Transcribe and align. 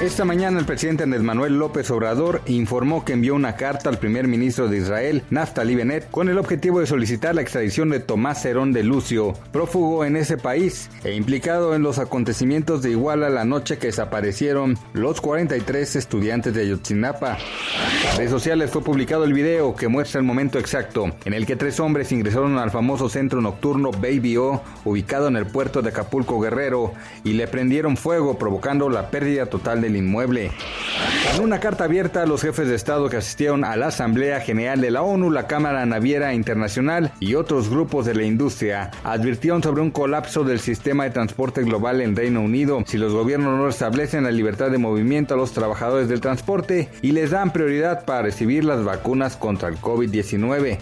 Esta 0.00 0.24
mañana 0.24 0.58
el 0.58 0.64
presidente 0.64 1.02
Andrés 1.02 1.22
Manuel 1.22 1.58
López 1.58 1.90
Obrador 1.90 2.40
informó 2.46 3.04
que 3.04 3.12
envió 3.12 3.34
una 3.34 3.56
carta 3.56 3.90
al 3.90 3.98
primer 3.98 4.28
ministro 4.28 4.66
de 4.66 4.78
Israel, 4.78 5.22
Naftali 5.28 5.74
Bennett, 5.74 6.10
con 6.10 6.30
el 6.30 6.38
objetivo 6.38 6.80
de 6.80 6.86
solicitar 6.86 7.34
la 7.34 7.42
extradición 7.42 7.90
de 7.90 8.00
Tomás 8.00 8.42
Herón 8.46 8.72
de 8.72 8.82
Lucio, 8.82 9.34
prófugo 9.52 10.06
en 10.06 10.16
ese 10.16 10.38
país 10.38 10.88
e 11.04 11.14
implicado 11.14 11.74
en 11.74 11.82
los 11.82 11.98
acontecimientos 11.98 12.80
de 12.80 12.92
Iguala 12.92 13.28
la 13.28 13.44
noche 13.44 13.76
que 13.76 13.88
desaparecieron 13.88 14.78
los 14.94 15.20
43 15.20 15.96
estudiantes 15.96 16.54
de 16.54 16.62
Ayotzinapa. 16.62 17.36
En 18.12 18.16
redes 18.16 18.30
sociales 18.30 18.70
fue 18.70 18.82
publicado 18.82 19.24
el 19.24 19.34
video 19.34 19.76
que 19.76 19.88
muestra 19.88 20.18
el 20.18 20.26
momento 20.26 20.58
exacto 20.58 21.10
en 21.26 21.34
el 21.34 21.44
que 21.44 21.56
tres 21.56 21.78
hombres 21.78 22.10
ingresaron 22.10 22.56
al 22.56 22.70
famoso 22.70 23.10
centro 23.10 23.42
nocturno 23.42 23.90
Baby 23.90 24.38
O, 24.38 24.62
ubicado 24.86 25.28
en 25.28 25.36
el 25.36 25.44
puerto 25.44 25.82
de 25.82 25.90
Acapulco 25.90 26.40
Guerrero, 26.40 26.94
y 27.22 27.34
le 27.34 27.46
prendieron 27.48 27.98
fuego 27.98 28.38
provocando 28.38 28.88
la 28.88 29.10
pérdida 29.10 29.44
total 29.44 29.82
de 29.82 29.89
inmueble. 29.96 30.50
En 31.34 31.42
una 31.42 31.60
carta 31.60 31.84
abierta 31.84 32.22
a 32.22 32.26
los 32.26 32.42
jefes 32.42 32.68
de 32.68 32.74
Estado 32.74 33.08
que 33.08 33.16
asistieron 33.16 33.64
a 33.64 33.76
la 33.76 33.86
Asamblea 33.86 34.40
General 34.40 34.80
de 34.80 34.90
la 34.90 35.02
ONU, 35.02 35.30
la 35.30 35.46
Cámara 35.46 35.86
Naviera 35.86 36.34
Internacional 36.34 37.12
y 37.20 37.34
otros 37.34 37.70
grupos 37.70 38.04
de 38.04 38.14
la 38.14 38.24
industria 38.24 38.90
advirtieron 39.04 39.62
sobre 39.62 39.82
un 39.82 39.90
colapso 39.90 40.44
del 40.44 40.60
sistema 40.60 41.04
de 41.04 41.10
transporte 41.10 41.62
global 41.62 42.00
en 42.00 42.16
Reino 42.16 42.40
Unido 42.40 42.82
si 42.86 42.98
los 42.98 43.12
gobiernos 43.12 43.58
no 43.58 43.68
establecen 43.68 44.24
la 44.24 44.30
libertad 44.30 44.70
de 44.70 44.78
movimiento 44.78 45.34
a 45.34 45.36
los 45.36 45.52
trabajadores 45.52 46.08
del 46.08 46.20
transporte 46.20 46.88
y 47.02 47.12
les 47.12 47.30
dan 47.30 47.52
prioridad 47.52 48.04
para 48.04 48.22
recibir 48.22 48.64
las 48.64 48.84
vacunas 48.84 49.36
contra 49.36 49.68
el 49.68 49.76
COVID-19. 49.76 50.78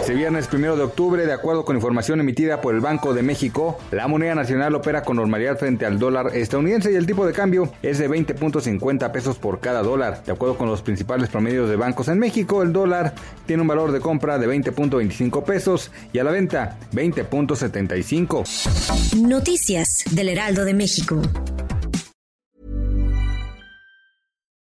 Este 0.00 0.14
viernes 0.14 0.48
1 0.52 0.76
de 0.76 0.82
octubre, 0.82 1.26
de 1.26 1.32
acuerdo 1.32 1.64
con 1.64 1.76
información 1.76 2.20
emitida 2.20 2.60
por 2.60 2.74
el 2.74 2.80
Banco 2.80 3.14
de 3.14 3.22
México, 3.22 3.78
la 3.90 4.08
moneda 4.08 4.34
nacional 4.34 4.74
opera 4.74 5.02
con 5.02 5.16
normalidad 5.16 5.58
frente 5.58 5.86
al 5.86 5.98
dólar 5.98 6.30
estadounidense 6.34 6.92
y 6.92 6.96
el 6.96 7.06
tipo 7.06 7.26
de 7.26 7.32
cambio 7.32 7.72
es 7.82 7.98
de 7.98 8.03
20.50 8.08 9.12
pesos 9.12 9.38
por 9.38 9.60
cada 9.60 9.82
dólar. 9.82 10.24
De 10.24 10.32
acuerdo 10.32 10.56
con 10.56 10.68
los 10.68 10.82
principales 10.82 11.28
promedios 11.28 11.68
de 11.68 11.76
bancos 11.76 12.08
en 12.08 12.18
México, 12.18 12.62
el 12.62 12.72
dólar 12.72 13.14
tiene 13.46 13.62
un 13.62 13.68
valor 13.68 13.92
de 13.92 14.00
compra 14.00 14.38
de 14.38 14.48
20.25 14.48 15.44
pesos 15.44 15.90
y 16.12 16.18
a 16.18 16.24
la 16.24 16.30
venta 16.30 16.78
20.75. 16.92 19.16
Noticias 19.16 19.88
del 20.10 20.28
Heraldo 20.28 20.64
de 20.64 20.74
México. 20.74 21.20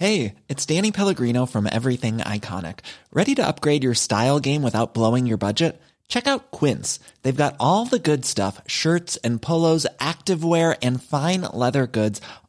Hey, 0.00 0.36
it's 0.48 0.64
Danny 0.64 0.92
Pellegrino 0.92 1.44
from 1.44 1.66
Everything 1.66 2.18
Iconic. 2.18 2.80
Ready 3.12 3.34
to 3.34 3.44
upgrade 3.44 3.82
your 3.82 3.94
style 3.94 4.38
game 4.38 4.62
without 4.62 4.94
blowing 4.94 5.26
your 5.26 5.38
budget? 5.38 5.82
Check 6.06 6.28
out 6.28 6.52
Quince. 6.52 7.00
They've 7.22 7.44
got 7.44 7.56
all 7.58 7.84
the 7.84 7.98
good 7.98 8.24
stuff 8.24 8.60
shirts 8.66 9.16
and 9.24 9.42
polos, 9.42 9.88
activewear, 9.98 10.78
and 10.82 11.02
fine 11.02 11.40
leather 11.52 11.88
goods, 11.88 12.20